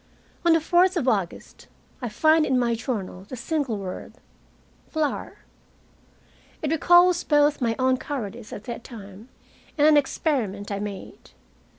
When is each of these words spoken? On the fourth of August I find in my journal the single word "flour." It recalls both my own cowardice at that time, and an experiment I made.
On 0.43 0.53
the 0.53 0.59
fourth 0.59 0.97
of 0.97 1.07
August 1.07 1.67
I 2.01 2.09
find 2.09 2.43
in 2.43 2.57
my 2.57 2.73
journal 2.73 3.23
the 3.25 3.35
single 3.35 3.77
word 3.77 4.13
"flour." 4.89 5.37
It 6.63 6.71
recalls 6.71 7.23
both 7.23 7.61
my 7.61 7.75
own 7.77 7.97
cowardice 7.97 8.51
at 8.51 8.63
that 8.63 8.83
time, 8.83 9.29
and 9.77 9.85
an 9.85 9.97
experiment 9.97 10.71
I 10.71 10.79
made. 10.79 11.29